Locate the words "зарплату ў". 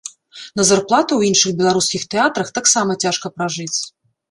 0.69-1.21